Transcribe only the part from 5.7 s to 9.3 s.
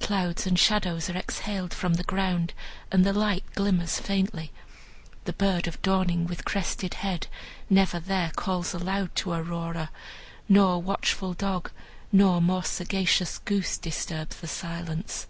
dawning, with crested head, never there calls aloud to